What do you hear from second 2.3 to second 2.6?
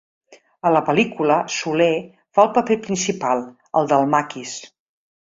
fa el